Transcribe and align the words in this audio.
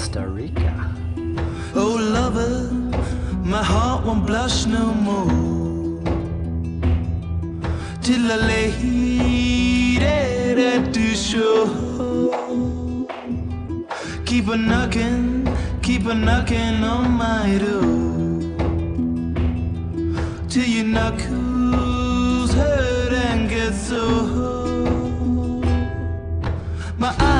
Costa 0.00 0.26
Rica. 0.26 0.72
Oh, 1.74 1.98
lover, 2.00 2.72
my 3.44 3.62
heart 3.62 4.06
won't 4.06 4.26
blush 4.26 4.64
no 4.64 4.94
more. 4.94 6.00
Till 8.00 8.32
I 8.32 8.36
lay 8.50 9.98
dead 9.98 10.58
at 10.58 10.94
the 10.94 11.14
shore. 11.14 11.68
Keep 14.24 14.48
a 14.48 14.56
knocking, 14.56 15.46
keep 15.82 16.06
a 16.06 16.14
knocking 16.14 16.82
on 16.82 17.10
my 17.10 17.58
door. 17.58 17.98
Till 20.48 20.64
your 20.76 20.86
knuckles 20.86 22.54
hurt 22.54 23.12
and 23.12 23.50
get 23.50 23.74
so. 23.74 24.00
My 26.96 27.14
eyes. 27.18 27.39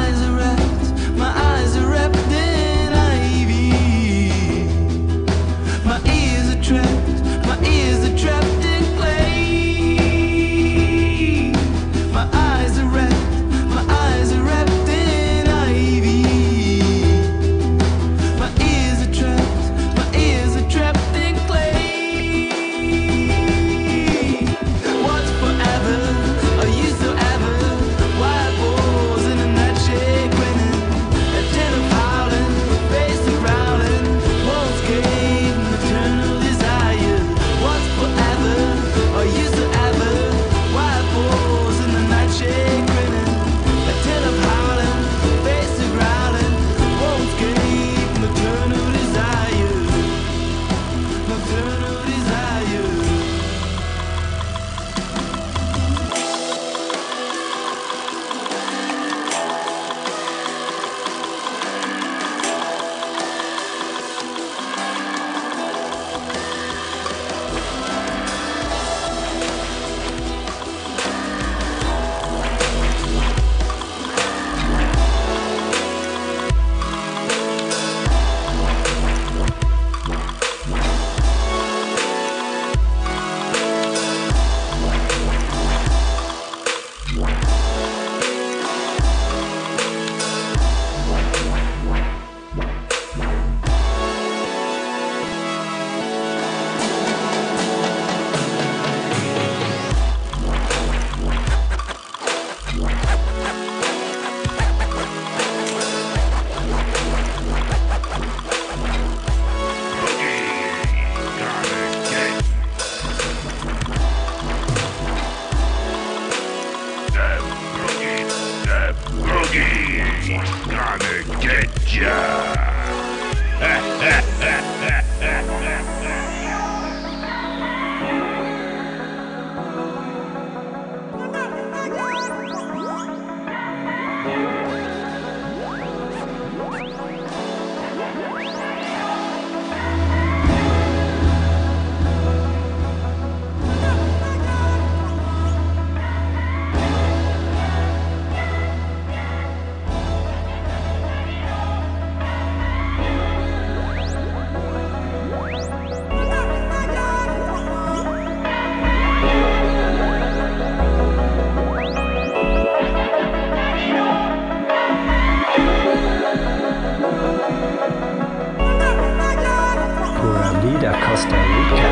Vida 170.90 171.06
Costa 171.06 171.36
Rica. 171.36 171.88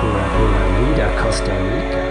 Pura 0.00 0.24
Pura 0.32 0.62
Vida 0.78 1.22
Costa 1.22 1.52
Rica. 1.52 2.09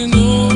Singing, 0.00 0.49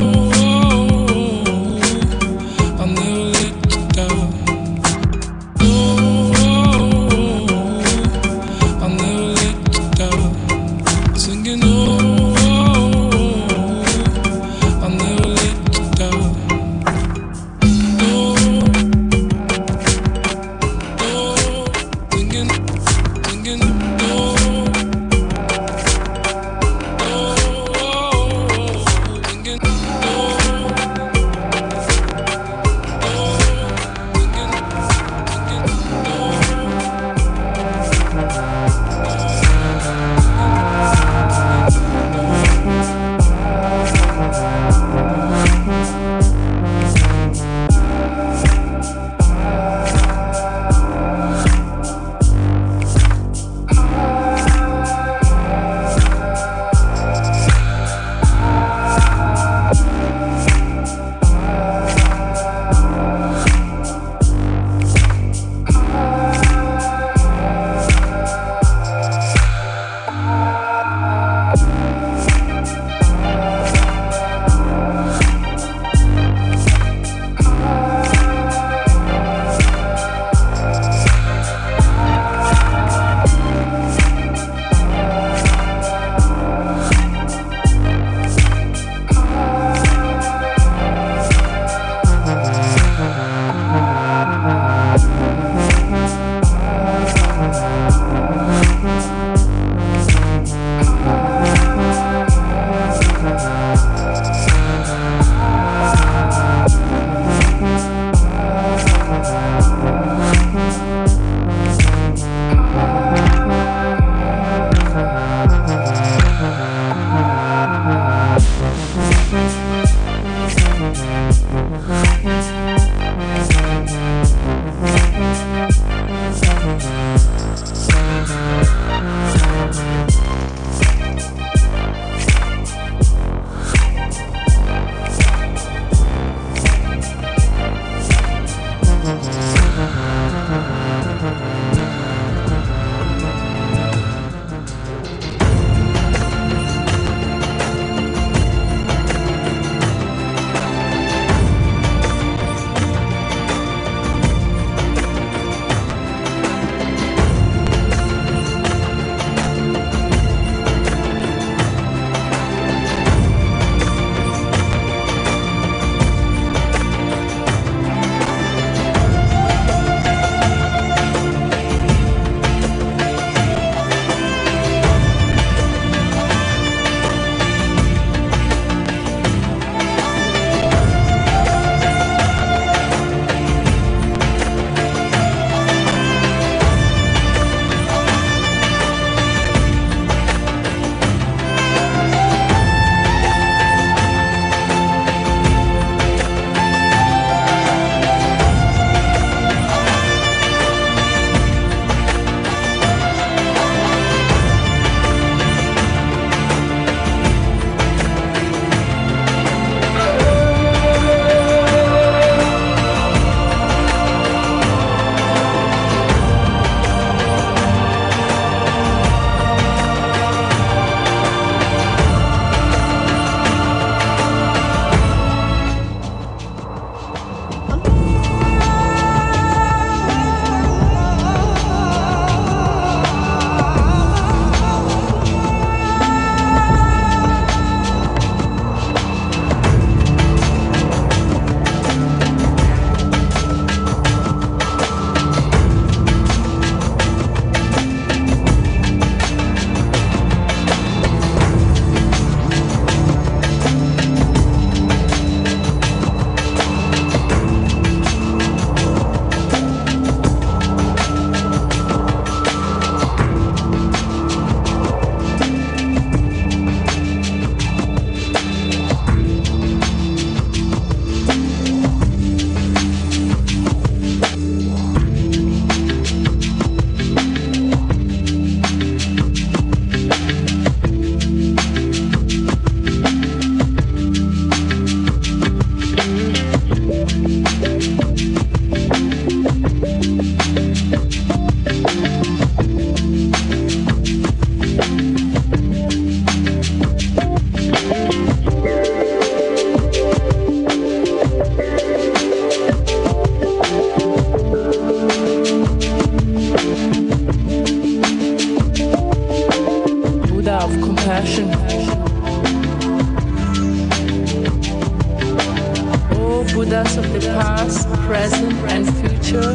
Buddhas 316.55 316.95
of 316.95 317.11
the 317.11 317.19
past, 317.19 317.85
present, 318.07 318.53
and 318.71 318.85
future, 319.01 319.51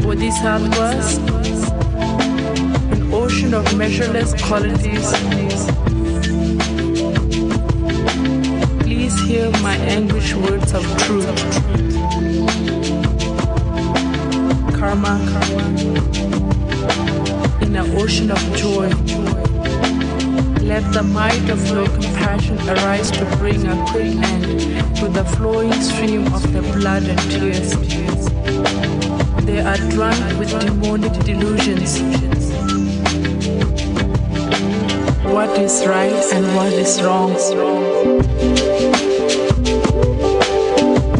Bodhisattvas, 0.00 1.18
an 2.92 3.12
ocean 3.12 3.52
of 3.52 3.76
measureless 3.76 4.32
qualities. 4.44 5.12
Please 8.84 9.18
hear 9.26 9.50
my 9.60 9.74
anguished 9.74 10.36
words 10.36 10.72
of 10.72 10.84
truth. 10.98 11.26
Karma, 14.78 15.18
karma 15.30 16.14
in 17.60 17.74
an 17.74 17.96
ocean 17.96 18.30
of 18.30 18.38
joy. 18.54 19.03
Let 20.64 20.94
the 20.94 21.02
might 21.02 21.50
of 21.50 21.60
your 21.68 21.86
compassion 21.86 22.58
arise 22.66 23.10
to 23.10 23.24
bring 23.36 23.66
a 23.66 23.76
quick 23.90 24.16
end 24.16 24.96
to 24.96 25.08
the 25.08 25.22
flowing 25.36 25.70
stream 25.74 26.32
of 26.32 26.42
the 26.54 26.62
blood 26.62 27.04
and 27.04 27.20
tears. 27.30 27.76
They 29.44 29.60
are 29.60 29.76
drunk 29.90 30.38
with 30.38 30.58
demonic 30.58 31.12
delusions. 31.22 32.00
What 35.22 35.50
is 35.58 35.86
right 35.86 36.24
and 36.32 36.46
what 36.56 36.72
is 36.72 37.02
wrong? 37.02 37.36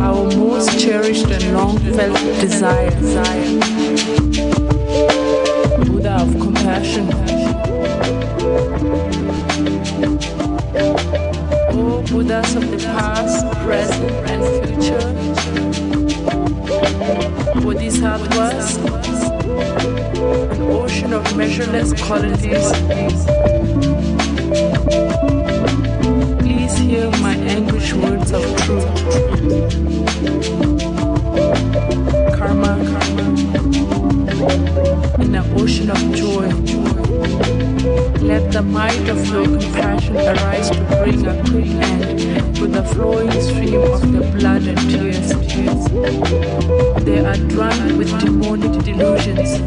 Our 0.00 0.24
most 0.38 0.80
cherished 0.80 1.26
and 1.26 1.52
long 1.52 1.78
felt 1.92 2.16
desire. 2.40 3.83
Buddhas 12.34 12.56
of 12.56 12.68
the 12.68 12.78
past, 12.78 13.46
present, 13.58 14.10
and 14.28 14.42
future, 14.66 15.06
Bodhisattvas, 17.60 18.76
an 18.76 20.62
ocean 20.62 21.12
of 21.12 21.36
measureless 21.36 21.92
qualities. 22.02 22.72
Please 26.40 26.76
hear 26.76 27.08
my 27.22 27.36
anguished 27.36 27.94
words 27.94 28.32
of 28.32 28.42
truth. 28.62 29.04
In 35.24 35.34
an 35.34 35.60
ocean 35.60 35.90
of 35.90 35.98
joy. 36.14 36.48
Let 38.20 38.52
the 38.52 38.62
might 38.62 39.08
of 39.08 39.26
your 39.26 39.44
compassion 39.44 40.16
arise 40.16 40.70
to 40.70 40.80
bring 41.00 41.26
a 41.26 41.42
quick 41.44 41.66
end 41.66 42.56
to 42.56 42.66
the 42.66 42.84
flowing 42.84 43.30
stream 43.40 43.80
of 43.80 44.00
the 44.12 44.20
blood 44.36 44.62
and 44.66 44.78
tears. 44.90 45.28
They 47.04 47.24
are 47.24 47.36
drunk 47.48 47.98
with 47.98 48.10
demonic 48.20 48.84
delusions. 48.84 49.60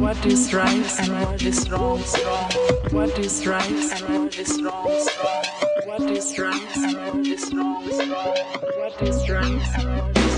What 0.00 0.24
is 0.26 0.54
right 0.54 1.00
and 1.00 1.12
what 1.12 1.42
is 1.42 1.70
wrong? 1.70 1.98
What 2.90 3.18
is 3.18 3.46
right 3.46 3.70
and 3.70 4.24
what 4.24 4.38
is 4.38 4.62
wrong? 4.62 4.88
What 5.84 6.02
is 6.10 6.38
right 6.38 6.76
and 6.76 6.96
what 6.96 7.26
is 7.26 7.54
wrong? 7.54 7.84
What 7.84 9.02
is 9.02 9.28
right 9.28 9.62
and 9.76 9.96
what 9.96 10.12
is 10.12 10.22
wrong? 10.22 10.31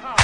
power. 0.00 0.17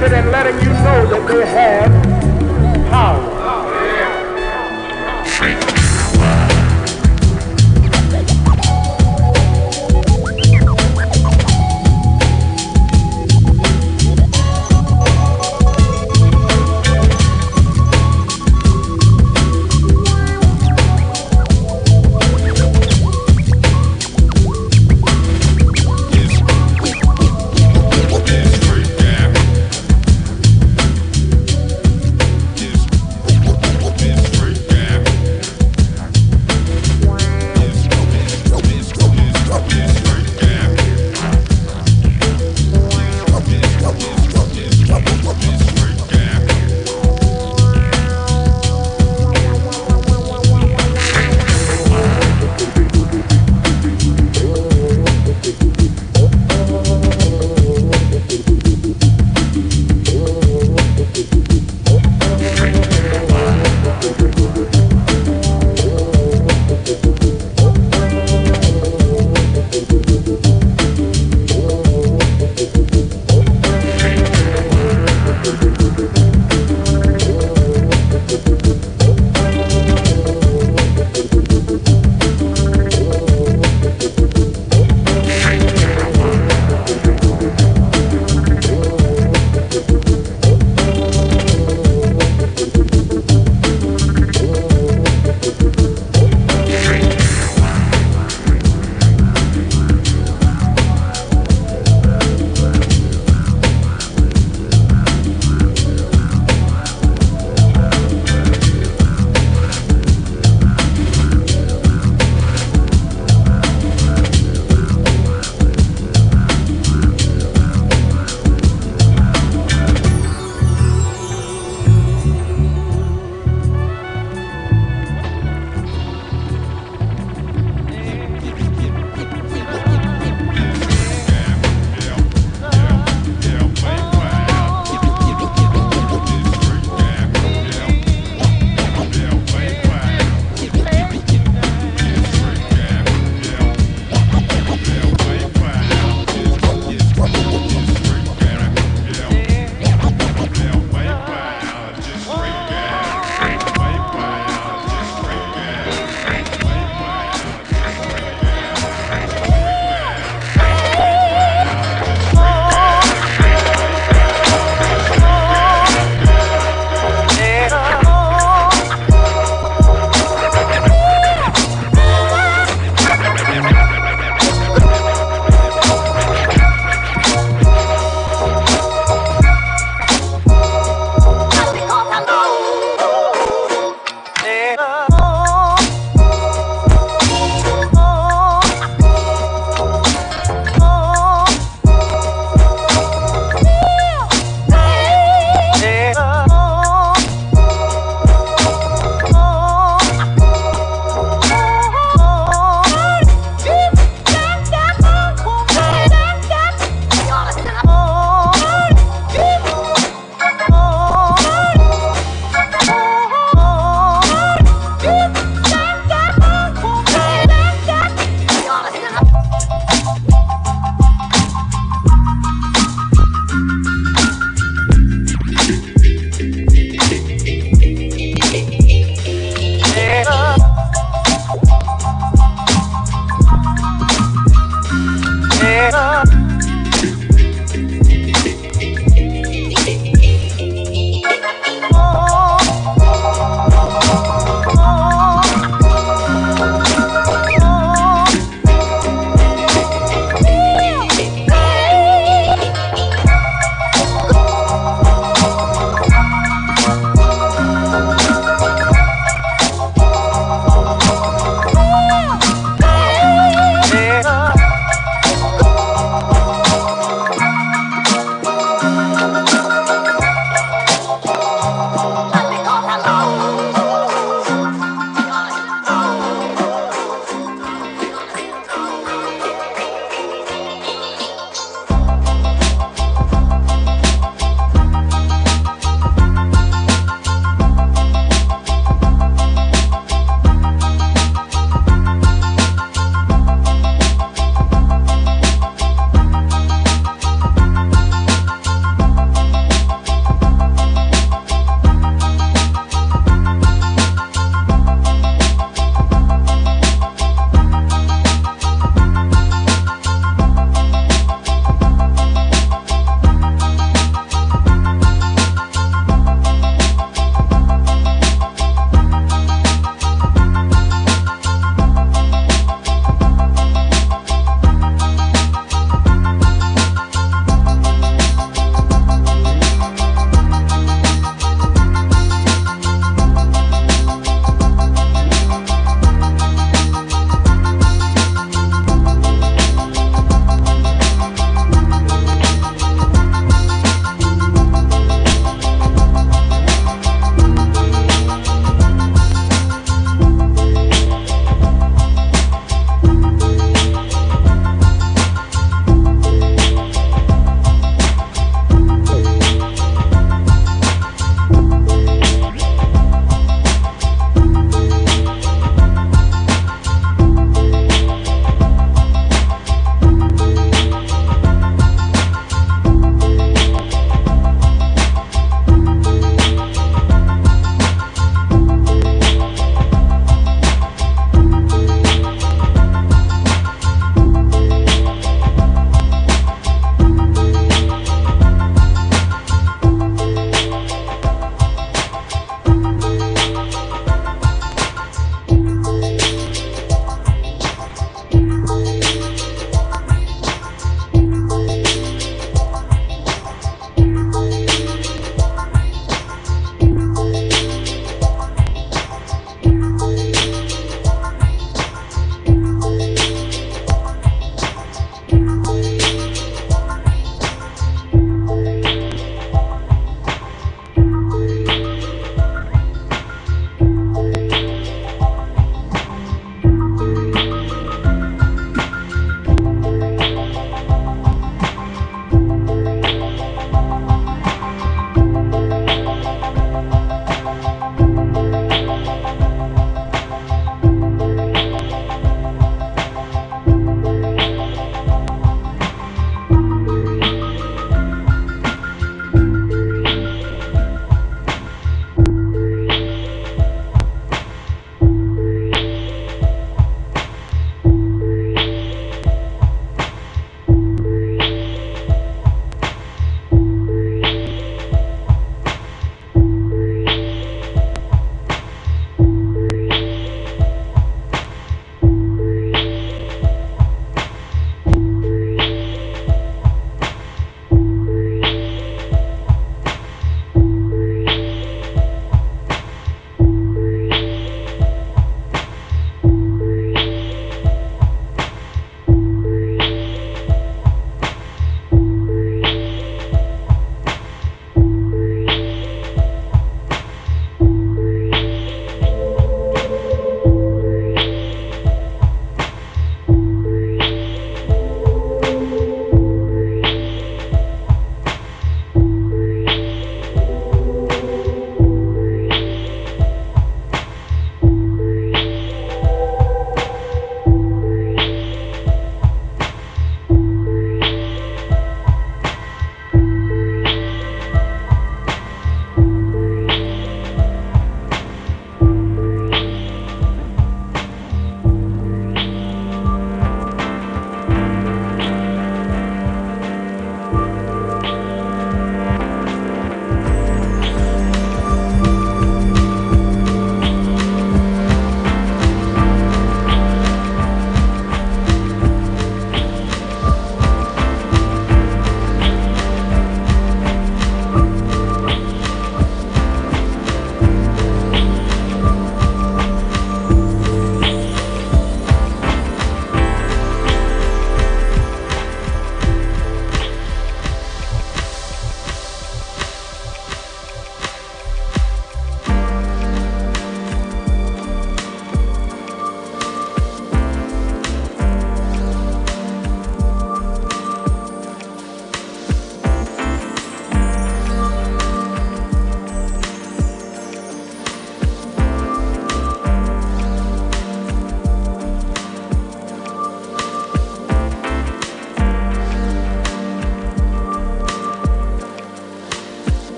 And 0.00 0.30
letting 0.30 0.54
you 0.60 0.68
know 0.68 1.06
that 1.10 1.26
they 1.28 1.44
have 1.44 2.17